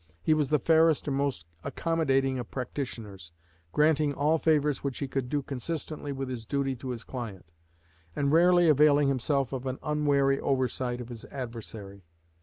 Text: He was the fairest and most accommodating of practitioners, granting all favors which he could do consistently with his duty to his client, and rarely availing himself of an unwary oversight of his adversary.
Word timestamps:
He 0.23 0.33
was 0.33 0.49
the 0.49 0.57
fairest 0.57 1.07
and 1.07 1.15
most 1.15 1.45
accommodating 1.63 2.39
of 2.39 2.49
practitioners, 2.49 3.31
granting 3.71 4.15
all 4.15 4.39
favors 4.39 4.83
which 4.83 4.97
he 4.97 5.07
could 5.07 5.29
do 5.29 5.43
consistently 5.43 6.11
with 6.11 6.27
his 6.27 6.43
duty 6.43 6.75
to 6.77 6.89
his 6.89 7.03
client, 7.03 7.45
and 8.15 8.31
rarely 8.31 8.67
availing 8.67 9.09
himself 9.09 9.53
of 9.53 9.67
an 9.67 9.77
unwary 9.83 10.39
oversight 10.39 11.01
of 11.01 11.09
his 11.09 11.23
adversary. 11.25 12.03